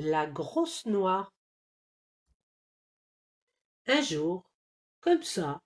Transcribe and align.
La 0.00 0.28
grosse 0.28 0.86
noix. 0.86 1.28
Un 3.88 4.00
jour, 4.00 4.48
comme 5.00 5.24
ça, 5.24 5.60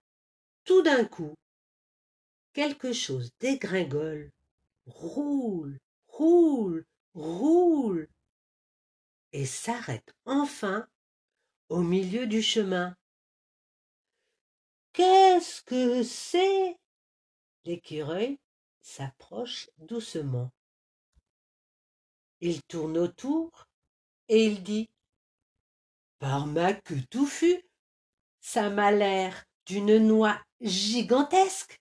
tout 0.64 0.80
d'un 0.80 1.04
coup, 1.04 1.34
quelque 2.54 2.94
chose 2.94 3.30
dégringole, 3.40 4.32
roule, 4.86 5.78
roule, 6.06 6.86
roule, 7.12 8.08
et 9.34 9.44
s'arrête 9.44 10.14
enfin 10.24 10.88
au 11.68 11.82
milieu 11.82 12.26
du 12.26 12.40
chemin. 12.40 12.96
Qu'est-ce 14.94 15.60
que 15.60 16.02
c'est? 16.02 16.78
L'écureuil 17.66 18.38
s'approche 18.80 19.68
doucement. 19.76 20.50
Il 22.40 22.62
tourne 22.62 22.96
autour 22.96 23.68
et 24.28 24.46
il 24.46 24.62
dit 24.62 24.88
Par 26.18 26.46
ma 26.46 26.72
queue 26.72 27.02
touffue, 27.10 27.62
ça 28.40 28.70
m'a 28.70 28.90
l'air 28.92 29.44
d'une 29.66 29.98
noix 29.98 30.38
gigantesque. 30.60 31.80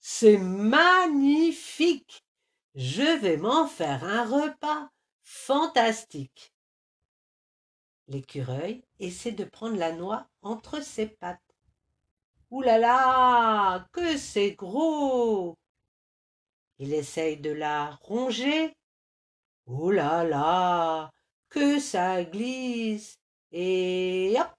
C'est 0.00 0.38
magnifique. 0.38 2.24
Je 2.74 3.18
vais 3.18 3.36
m'en 3.36 3.66
faire 3.66 4.04
un 4.04 4.24
repas 4.24 4.88
fantastique. 5.22 6.54
L'écureuil 8.06 8.82
essaie 9.00 9.32
de 9.32 9.44
prendre 9.44 9.76
la 9.76 9.92
noix 9.92 10.26
entre 10.40 10.82
ses 10.82 11.06
pattes. 11.06 11.42
Ouh 12.50 12.62
là 12.62 12.78
là, 12.78 13.86
que 13.92 14.16
c'est 14.16 14.52
gros 14.52 15.58
Il 16.78 16.94
essaye 16.94 17.36
de 17.36 17.50
la 17.50 17.90
ronger. 17.96 18.74
Ouh 19.66 19.90
là 19.90 20.24
là, 20.24 21.10
que 21.50 21.78
ça 21.80 22.24
glisse 22.24 23.18
Et 23.52 24.34
hop 24.38 24.54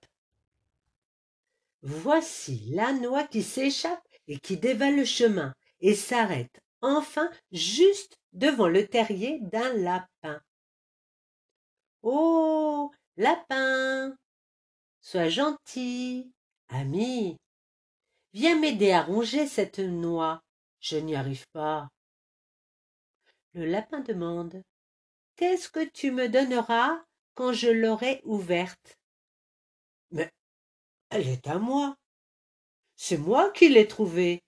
Voici 1.81 2.69
la 2.71 2.93
noix 2.93 3.23
qui 3.23 3.43
s'échappe 3.43 4.03
et 4.27 4.37
qui 4.39 4.57
dévale 4.57 4.97
le 4.97 5.05
chemin 5.05 5.53
et 5.79 5.95
s'arrête 5.95 6.59
enfin 6.81 7.29
juste 7.51 8.17
devant 8.33 8.67
le 8.67 8.87
terrier 8.87 9.39
d'un 9.41 9.73
lapin. 9.73 10.41
Oh. 12.01 12.91
Lapin. 13.17 14.15
Sois 15.01 15.27
gentil. 15.27 16.31
Ami. 16.69 17.35
Viens 18.31 18.57
m'aider 18.57 18.91
à 18.91 19.03
ronger 19.03 19.45
cette 19.45 19.79
noix. 19.79 20.41
Je 20.79 20.95
n'y 20.95 21.15
arrive 21.17 21.45
pas. 21.51 21.89
Le 23.53 23.65
lapin 23.65 23.99
demande. 23.99 24.63
Qu'est-ce 25.39 25.69
que 25.69 25.85
tu 25.85 26.11
me 26.11 26.27
donneras 26.27 27.01
quand 27.33 27.53
je 27.53 27.69
l'aurai 27.69 28.19
ouverte? 28.25 28.99
Mais 30.11 30.29
elle 31.09 31.29
est 31.29 31.47
à 31.47 31.57
moi. 31.57 31.95
C'est 32.97 33.15
moi 33.17 33.49
qui 33.51 33.69
l'ai 33.69 33.87
trouvée. 33.87 34.43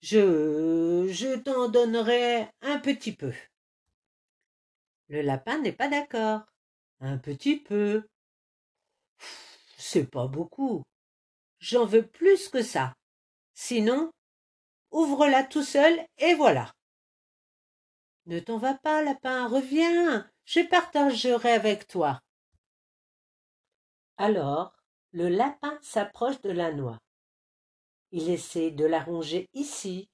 Je. 0.00 1.06
je 1.12 1.38
t'en 1.38 1.68
donnerai 1.68 2.48
un 2.60 2.80
petit 2.80 3.14
peu. 3.14 3.32
Le 5.06 5.22
lapin 5.22 5.58
n'est 5.58 5.70
pas 5.70 5.86
d'accord. 5.86 6.40
Un 6.98 7.18
petit 7.18 7.60
peu. 7.60 8.02
C'est 9.78 10.10
pas 10.10 10.26
beaucoup. 10.26 10.82
J'en 11.60 11.86
veux 11.86 12.04
plus 12.04 12.48
que 12.48 12.64
ça. 12.64 12.96
Sinon, 13.54 14.10
ouvre-la 14.90 15.44
tout 15.44 15.62
seul 15.62 16.04
et 16.18 16.34
voilà. 16.34 16.72
Ne 18.26 18.40
t'en 18.40 18.58
va 18.58 18.74
pas, 18.74 19.02
lapin, 19.02 19.46
reviens, 19.46 20.31
je 20.44 20.60
partagerai 20.60 21.52
avec 21.52 21.86
toi. 21.88 22.20
Alors, 24.16 24.74
le 25.12 25.28
lapin 25.28 25.78
s'approche 25.82 26.40
de 26.42 26.50
la 26.50 26.72
noix. 26.72 26.98
Il 28.10 28.28
essaie 28.28 28.70
de 28.70 28.84
la 28.84 29.02
ronger 29.02 29.48
ici, 29.54 30.08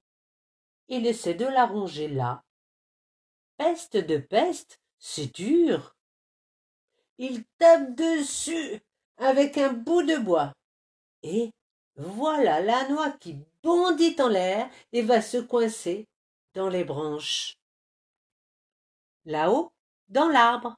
il 0.89 1.07
essaie 1.07 1.35
de 1.35 1.45
la 1.45 1.67
ronger 1.67 2.09
là. 2.09 2.43
Peste 3.57 3.97
de 3.97 4.19
peste, 4.19 4.81
c'est 4.99 5.35
dur. 5.35 5.97
Il 7.19 7.45
tape 7.59 7.95
dessus 7.95 8.81
avec 9.17 9.59
un 9.59 9.73
bout 9.73 10.03
de 10.03 10.17
bois. 10.17 10.53
Et 11.23 11.51
voilà 11.97 12.61
la 12.61 12.89
noix 12.89 13.11
qui 13.11 13.37
bondit 13.63 14.17
en 14.21 14.29
l'air 14.29 14.71
et 14.93 15.03
va 15.03 15.21
se 15.21 15.39
coincer 15.39 16.07
dans 16.55 16.69
les 16.69 16.85
branches. 16.85 17.59
Là-haut, 19.25 19.73
dans 20.09 20.29
l'arbre, 20.29 20.77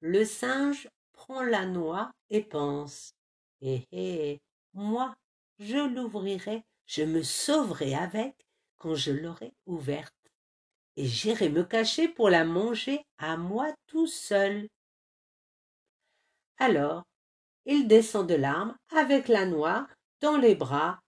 le 0.00 0.24
singe 0.24 0.88
prend 1.12 1.42
la 1.42 1.66
noix 1.66 2.10
et 2.30 2.42
pense. 2.42 3.12
Eh 3.60 3.84
eh, 3.92 4.40
moi, 4.74 5.16
je 5.58 5.78
l'ouvrirai, 5.78 6.62
je 6.86 7.02
me 7.02 7.22
sauverai 7.22 7.94
avec 7.94 8.34
quand 8.76 8.94
je 8.94 9.10
l'aurai 9.10 9.52
ouverte, 9.66 10.14
et 10.96 11.06
j'irai 11.06 11.48
me 11.48 11.64
cacher 11.64 12.08
pour 12.08 12.30
la 12.30 12.44
manger 12.44 13.04
à 13.18 13.36
moi 13.36 13.74
tout 13.86 14.06
seul. 14.06 14.68
Alors, 16.58 17.02
il 17.66 17.88
descend 17.88 18.28
de 18.28 18.34
l'arbre 18.34 18.74
avec 18.94 19.28
la 19.28 19.46
noix 19.46 19.88
dans 20.20 20.36
les 20.36 20.54
bras, 20.54 21.00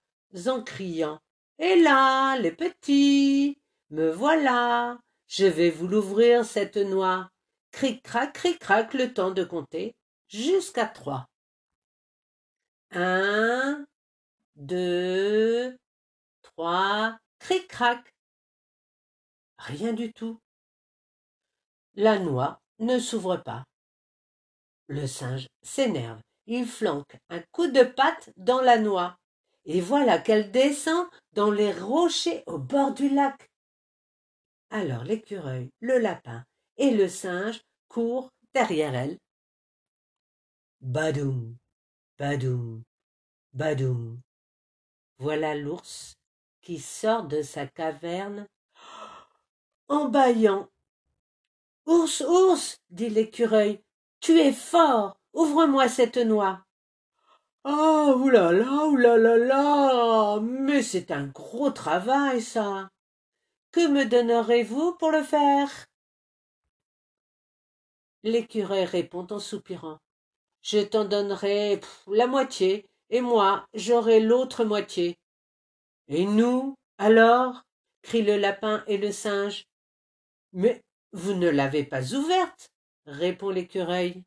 en 0.47 0.62
criant 0.62 1.20
Hé 1.59 1.82
là, 1.82 2.38
les 2.38 2.53
petits, 2.53 3.59
me 3.91 4.10
voilà, 4.10 4.98
je 5.26 5.44
vais 5.44 5.70
vous 5.70 5.86
l'ouvrir 5.86 6.44
cette 6.44 6.76
noix. 6.76 7.28
Cric-crac, 7.72 8.32
cric-crac, 8.32 8.94
le 8.94 9.12
temps 9.12 9.31
de 9.31 9.44
compter 9.44 9.94
jusqu'à 10.28 10.86
trois. 10.86 11.28
Un, 12.92 13.86
deux, 14.56 15.76
trois, 16.42 17.19
cric-crac. 17.38 18.14
Rien 19.59 19.92
du 19.92 20.12
tout. 20.12 20.41
La 21.94 22.19
noix 22.19 22.60
ne 22.78 22.98
s'ouvre 22.98 23.36
pas. 23.36 23.64
Le 24.86 25.06
singe 25.06 25.48
s'énerve. 25.62 26.20
Il 26.47 26.66
flanque 26.66 27.16
un 27.28 27.41
coup 27.53 27.69
de 27.69 27.82
patte 27.82 28.30
dans 28.36 28.60
la 28.60 28.78
noix. 28.78 29.16
Et 29.64 29.80
voilà 29.80 30.19
qu'elle 30.19 30.50
descend 30.50 31.06
dans 31.32 31.50
les 31.50 31.72
rochers 31.72 32.42
au 32.47 32.59
bord 32.59 32.92
du 32.92 33.09
lac. 33.09 33.50
Alors 34.70 35.04
l'écureuil, 35.04 35.70
le 35.80 35.98
lapin 35.98 36.44
et 36.80 36.91
le 36.91 37.08
singe 37.08 37.60
courent 37.88 38.30
derrière 38.54 38.94
elle. 38.94 39.18
Badoum, 40.80 41.56
badoum, 42.18 42.82
badoum. 43.52 44.18
Voilà 45.18 45.54
l'ours 45.54 46.14
qui 46.62 46.78
sort 46.78 47.24
de 47.24 47.42
sa 47.42 47.66
caverne 47.66 48.46
en 49.88 50.08
bâillant. 50.08 50.68
Ours, 51.86 52.22
ours, 52.22 52.78
dit 52.88 53.10
l'écureuil, 53.10 53.82
tu 54.20 54.38
es 54.38 54.52
fort, 54.52 55.18
ouvre-moi 55.34 55.88
cette 55.88 56.16
noix. 56.16 56.64
Ah, 57.64 58.14
oulala, 58.16 58.86
oulala, 58.86 59.36
là, 59.36 60.41
mais 60.41 60.82
c'est 60.82 61.10
un 61.10 61.26
gros 61.26 61.70
travail, 61.70 62.41
ça. 62.41 62.88
Que 63.70 63.86
me 63.86 64.06
donnerez-vous 64.06 64.94
pour 64.94 65.10
le 65.10 65.22
faire? 65.22 65.89
L'écureuil 68.22 68.84
répond 68.84 69.26
en 69.31 69.38
soupirant. 69.38 69.98
Je 70.62 70.78
t'en 70.78 71.04
donnerai 71.04 71.81
la 72.06 72.26
moitié, 72.26 72.86
et 73.08 73.20
moi 73.20 73.66
j'aurai 73.75 74.20
l'autre 74.20 74.64
moitié. 74.64 75.19
Et 76.08 76.26
nous, 76.26 76.76
alors? 76.98 77.62
crient 78.03 78.22
le 78.22 78.38
lapin 78.38 78.82
et 78.86 78.97
le 78.97 79.12
singe. 79.12 79.66
Mais 80.53 80.82
vous 81.12 81.34
ne 81.34 81.48
l'avez 81.48 81.84
pas 81.84 82.14
ouverte, 82.14 82.70
répond 83.04 83.50
l'écureuil. 83.50 84.22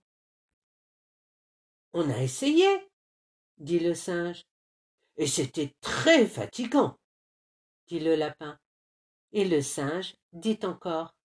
On 1.94 2.10
a 2.10 2.18
essayé, 2.20 2.68
dit 3.58 3.80
le 3.80 3.96
singe. 3.96 4.46
Et 5.18 5.28
c'était 5.28 5.74
très 5.82 6.28
fatigant, 6.28 6.98
dit 7.88 8.00
le 8.00 8.16
lapin 8.16 8.60
et 9.34 9.46
le 9.46 9.62
singe 9.62 10.16
dit 10.32 10.60
encore 10.64 11.16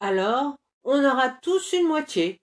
alors 0.00 0.56
on 0.84 1.04
aura 1.04 1.30
tous 1.30 1.72
une 1.72 1.86
moitié. 1.86 2.40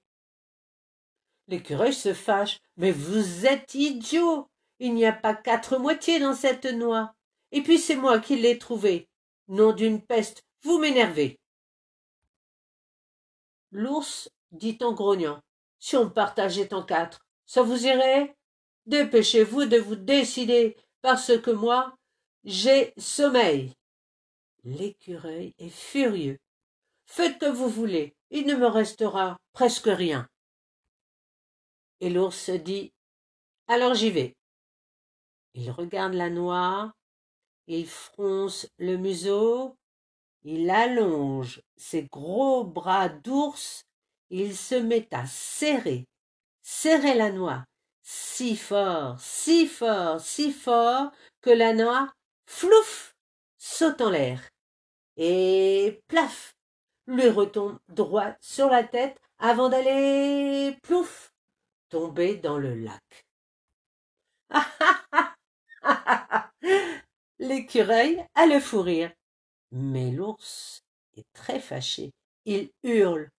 L'écureuil 1.47 1.93
se 1.93 2.13
fâche. 2.13 2.59
Mais 2.77 2.91
vous 2.91 3.45
êtes 3.45 3.73
idiot. 3.73 4.47
Il 4.79 4.93
n'y 4.93 5.05
a 5.05 5.13
pas 5.13 5.33
quatre 5.33 5.77
moitiés 5.77 6.19
dans 6.19 6.35
cette 6.35 6.65
noix. 6.65 7.13
Et 7.51 7.61
puis 7.61 7.79
c'est 7.79 7.95
moi 7.95 8.19
qui 8.19 8.37
l'ai 8.37 8.57
trouvée. 8.57 9.07
Nom 9.47 9.73
d'une 9.73 10.01
peste 10.01 10.43
vous 10.61 10.77
m'énervez. 10.77 11.39
L'ours 13.71 14.29
dit 14.51 14.77
en 14.81 14.93
grognant. 14.93 15.41
Si 15.79 15.95
on 15.95 16.09
partageait 16.09 16.73
en 16.73 16.83
quatre 16.83 17.25
ça 17.45 17.63
vous 17.63 17.87
irait? 17.87 18.35
Dépêchez-vous 18.85 19.65
de 19.65 19.77
vous 19.77 19.95
décider 19.95 20.77
parce 21.01 21.35
que 21.39 21.49
moi 21.49 21.95
j'ai 22.43 22.93
sommeil. 22.97 23.73
L'écureuil 24.63 25.55
est 25.57 25.69
furieux. 25.69 26.37
Faites 27.05 27.39
que 27.39 27.49
vous 27.49 27.69
voulez, 27.69 28.15
il 28.31 28.45
ne 28.45 28.55
me 28.55 28.67
restera 28.67 29.37
presque 29.53 29.87
rien. 29.87 30.27
Et 31.99 32.09
l'ours 32.09 32.49
dit 32.49 32.91
Alors 33.67 33.93
j'y 33.93 34.11
vais. 34.11 34.35
Il 35.53 35.71
regarde 35.71 36.13
la 36.13 36.29
noix, 36.29 36.93
il 37.67 37.87
fronce 37.87 38.67
le 38.77 38.97
museau, 38.97 39.75
il 40.43 40.69
allonge 40.69 41.61
ses 41.75 42.03
gros 42.03 42.63
bras 42.63 43.09
d'ours, 43.09 43.83
il 44.29 44.55
se 44.55 44.75
met 44.75 45.07
à 45.13 45.25
serrer, 45.25 46.05
serrer 46.61 47.15
la 47.15 47.31
noix, 47.31 47.65
si 48.01 48.55
fort, 48.55 49.19
si 49.19 49.67
fort, 49.67 50.21
si 50.21 50.51
fort, 50.51 51.11
que 51.41 51.49
la 51.49 51.73
noix, 51.73 52.11
flouf, 52.45 53.13
saute 53.57 54.01
en 54.01 54.09
l'air. 54.09 54.47
Et 55.17 56.01
plaf, 56.07 56.53
lui 57.09 57.27
retombe 57.27 57.79
droit 57.89 58.33
sur 58.39 58.69
la 58.69 58.83
tête 58.83 59.19
avant 59.39 59.69
d'aller, 59.69 60.77
plouf, 60.83 61.33
tomber 61.89 62.35
dans 62.35 62.57
le 62.57 62.75
lac. 62.75 63.25
L'écureuil 67.39 68.23
a 68.35 68.45
le 68.45 68.59
fou 68.59 68.81
rire. 68.81 69.11
Mais 69.71 70.11
l'ours 70.11 70.83
est 71.17 71.25
très 71.33 71.59
fâché. 71.59 72.11
Il 72.45 72.69
hurle. 72.83 73.29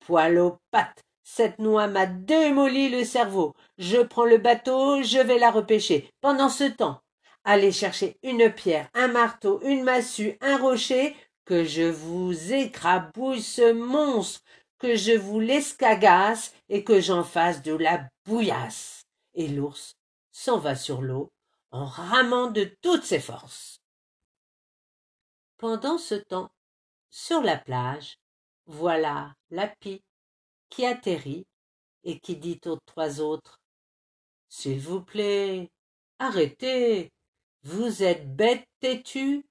Poil 0.00 0.38
aux 0.38 0.58
pattes. 0.70 1.04
Cette 1.22 1.58
noix 1.58 1.86
m'a 1.86 2.06
démoli 2.06 2.88
le 2.88 3.04
cerveau. 3.04 3.54
Je 3.78 3.98
prends 3.98 4.24
le 4.24 4.38
bateau, 4.38 5.02
je 5.02 5.18
vais 5.18 5.38
la 5.38 5.50
repêcher. 5.50 6.10
Pendant 6.20 6.48
ce 6.48 6.64
temps, 6.64 7.00
allez 7.44 7.72
chercher 7.72 8.18
une 8.22 8.52
pierre, 8.52 8.88
un 8.94 9.08
marteau, 9.08 9.60
une 9.62 9.84
massue, 9.84 10.36
un 10.40 10.58
rocher, 10.58 11.16
que 11.44 11.64
je 11.64 11.82
vous 11.82 12.52
écrabouille 12.52 13.42
ce 13.42 13.72
monstre, 13.72 14.42
que 14.78 14.96
je 14.96 15.12
vous 15.12 15.40
l'escagasse 15.40 16.54
et 16.68 16.84
que 16.84 17.00
j'en 17.00 17.24
fasse 17.24 17.62
de 17.62 17.72
la 17.72 18.08
bouillasse. 18.24 19.04
Et 19.34 19.48
l'ours 19.48 19.96
s'en 20.30 20.58
va 20.58 20.76
sur 20.76 21.02
l'eau 21.02 21.32
en 21.70 21.86
ramant 21.86 22.50
de 22.50 22.64
toutes 22.82 23.04
ses 23.04 23.20
forces. 23.20 23.80
Pendant 25.56 25.98
ce 25.98 26.14
temps, 26.14 26.50
sur 27.10 27.42
la 27.42 27.56
plage, 27.56 28.18
voilà 28.66 29.34
la 29.50 29.68
pie 29.68 30.02
qui 30.70 30.84
atterrit 30.86 31.46
et 32.04 32.18
qui 32.18 32.36
dit 32.36 32.60
aux 32.66 32.78
trois 32.86 33.20
autres 33.20 33.60
S'il 34.48 34.80
vous 34.80 35.02
plaît, 35.02 35.70
arrêtez, 36.18 37.12
vous 37.62 38.02
êtes 38.02 38.34
bête 38.34 38.66
têtue 38.80 39.46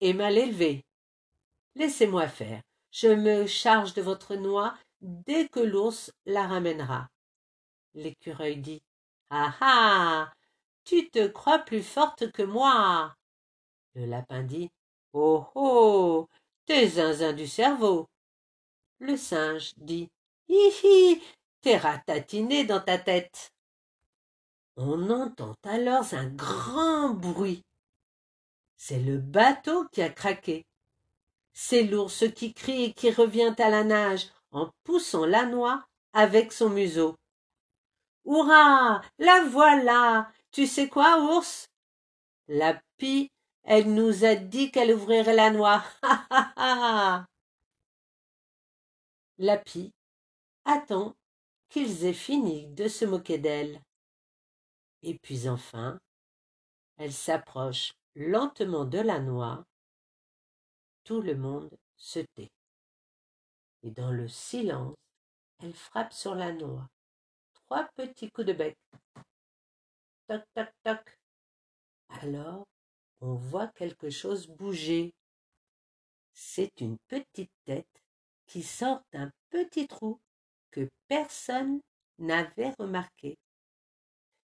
et 0.00 0.14
mal 0.14 0.38
élevée. 0.38 0.84
Laissez-moi 1.76 2.28
faire, 2.28 2.62
je 2.90 3.08
me 3.08 3.46
charge 3.46 3.94
de 3.94 4.02
votre 4.02 4.34
noix 4.34 4.76
dès 5.00 5.48
que 5.48 5.60
l'ours 5.60 6.12
la 6.26 6.46
ramènera. 6.46 7.08
L'écureuil 7.94 8.56
dit 8.56 8.82
Ah 9.30 9.54
ah 9.60 10.32
Tu 10.84 11.08
te 11.10 11.26
crois 11.26 11.60
plus 11.60 11.82
forte 11.82 12.30
que 12.32 12.42
moi. 12.42 13.14
Le 13.94 14.06
lapin 14.06 14.42
dit 14.42 14.70
Oh 15.12 15.46
oh 15.54 16.28
T'es 16.66 16.88
zinzin 16.88 17.32
du 17.32 17.46
cerveau. 17.46 18.08
Le 18.98 19.16
singe 19.16 19.72
dit 19.76 20.08
Hi 20.48 20.70
hi 20.84 21.22
T'es 21.60 21.76
ratatiné 21.76 22.64
dans 22.64 22.80
ta 22.80 22.98
tête. 22.98 23.52
On 24.76 25.10
entend 25.10 25.54
alors 25.64 26.14
un 26.14 26.26
grand 26.26 27.10
bruit. 27.10 27.62
C'est 28.76 29.00
le 29.00 29.18
bateau 29.18 29.86
qui 29.88 30.00
a 30.00 30.08
craqué. 30.08 30.64
C'est 31.62 31.82
l'ours 31.82 32.24
qui 32.34 32.54
crie 32.54 32.84
et 32.84 32.92
qui 32.94 33.10
revient 33.10 33.54
à 33.58 33.68
la 33.68 33.84
nage 33.84 34.28
en 34.50 34.70
poussant 34.82 35.26
la 35.26 35.44
noix 35.44 35.86
avec 36.14 36.52
son 36.52 36.70
museau. 36.70 37.16
Hurrah 38.24 39.02
La 39.18 39.44
voilà 39.44 40.32
Tu 40.52 40.66
sais 40.66 40.88
quoi, 40.88 41.20
ours? 41.20 41.68
La 42.48 42.80
pie 42.96 43.30
elle 43.62 43.92
nous 43.92 44.24
a 44.24 44.36
dit 44.36 44.72
qu'elle 44.72 44.94
ouvrirait 44.94 45.34
la 45.34 45.50
noix. 45.50 45.84
Ha 46.02 46.24
ha 46.56 47.26
La 49.36 49.58
pie 49.58 49.92
attend 50.64 51.14
qu'ils 51.68 52.06
aient 52.06 52.14
fini 52.14 52.68
de 52.68 52.88
se 52.88 53.04
moquer 53.04 53.36
d'elle. 53.36 53.82
Et 55.02 55.18
puis 55.18 55.46
enfin, 55.46 56.00
elle 56.96 57.12
s'approche 57.12 57.92
lentement 58.16 58.86
de 58.86 58.98
la 58.98 59.20
noix. 59.20 59.66
Tout 61.04 61.20
le 61.20 61.34
monde 61.34 61.70
se 61.96 62.20
tait. 62.34 62.52
Et 63.82 63.90
dans 63.90 64.10
le 64.10 64.28
silence, 64.28 64.96
elle 65.58 65.74
frappe 65.74 66.12
sur 66.12 66.34
la 66.34 66.52
noix. 66.52 66.88
Trois 67.54 67.88
petits 67.96 68.30
coups 68.30 68.46
de 68.46 68.52
bec. 68.52 68.76
Toc, 70.26 70.42
toc, 70.54 70.68
toc. 70.82 71.18
Alors, 72.08 72.66
on 73.20 73.34
voit 73.34 73.68
quelque 73.68 74.10
chose 74.10 74.46
bouger. 74.46 75.14
C'est 76.32 76.80
une 76.80 76.98
petite 77.08 77.52
tête 77.64 78.02
qui 78.46 78.62
sort 78.62 79.02
d'un 79.12 79.30
petit 79.50 79.86
trou 79.86 80.20
que 80.70 80.88
personne 81.08 81.80
n'avait 82.18 82.74
remarqué. 82.78 83.38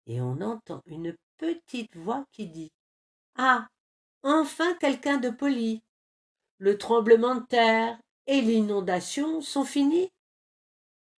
Et 0.05 0.21
on 0.21 0.41
entend 0.41 0.81
une 0.85 1.15
petite 1.37 1.95
voix 1.95 2.25
qui 2.31 2.47
dit 2.47 2.71
Ah 3.35 3.67
Enfin 4.23 4.75
quelqu'un 4.75 5.17
de 5.17 5.29
poli. 5.29 5.81
Le 6.59 6.77
tremblement 6.77 7.35
de 7.35 7.45
terre 7.45 7.99
et 8.27 8.41
l'inondation 8.41 9.41
sont 9.41 9.65
finis. 9.65 10.11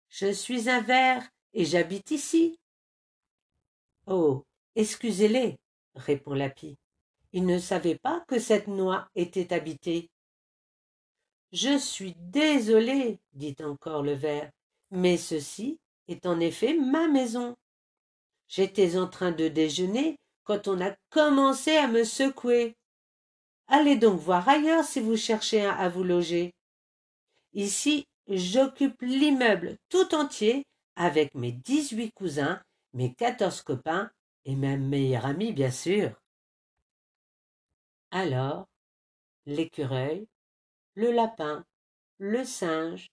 Je 0.09 0.31
suis 0.31 0.69
un 0.69 0.81
ver 0.81 1.21
et 1.53 1.65
j'habite 1.65 2.11
ici. 2.11 2.57
Oh. 4.07 4.45
Excusez 4.75 5.27
les, 5.27 5.57
répond 5.95 6.33
la 6.33 6.49
pie. 6.49 6.77
Il 7.33 7.45
ne 7.45 7.59
savait 7.59 7.97
pas 7.97 8.23
que 8.27 8.39
cette 8.39 8.67
noix 8.67 9.09
était 9.15 9.53
habitée. 9.53 10.09
Je 11.51 11.77
suis 11.77 12.15
désolé, 12.17 13.19
dit 13.33 13.55
encore 13.61 14.01
le 14.01 14.13
ver, 14.13 14.49
mais 14.91 15.17
ceci 15.17 15.79
est 16.07 16.25
en 16.25 16.39
effet 16.39 16.73
ma 16.73 17.09
maison. 17.09 17.57
J'étais 18.47 18.97
en 18.97 19.07
train 19.07 19.31
de 19.31 19.49
déjeuner 19.49 20.17
quand 20.45 20.69
on 20.69 20.79
a 20.79 20.95
commencé 21.09 21.75
à 21.75 21.87
me 21.87 22.05
secouer. 22.05 22.77
Allez 23.73 23.95
donc 23.95 24.19
voir 24.19 24.49
ailleurs 24.49 24.83
si 24.83 24.99
vous 24.99 25.15
cherchez 25.15 25.65
à 25.65 25.87
vous 25.87 26.03
loger. 26.03 26.53
Ici, 27.53 28.05
j'occupe 28.27 29.01
l'immeuble 29.01 29.77
tout 29.87 30.13
entier 30.13 30.65
avec 30.97 31.35
mes 31.35 31.53
dix-huit 31.53 32.11
cousins, 32.11 32.61
mes 32.91 33.13
quatorze 33.13 33.61
copains 33.61 34.11
et 34.43 34.57
ma 34.57 34.75
meilleure 34.75 35.25
amie, 35.25 35.53
bien 35.53 35.71
sûr. 35.71 36.11
Alors, 38.11 38.67
l'écureuil, 39.45 40.27
le 40.95 41.11
lapin, 41.11 41.63
le 42.17 42.43
singe 42.43 43.07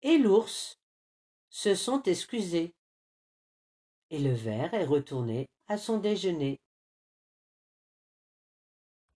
et 0.00 0.16
l'ours 0.16 0.78
se 1.50 1.74
sont 1.74 2.02
excusés. 2.04 2.72
Et 4.08 4.18
le 4.18 4.32
ver 4.32 4.72
est 4.72 4.86
retourné 4.86 5.46
à 5.68 5.76
son 5.76 5.98
déjeuner. 5.98 6.58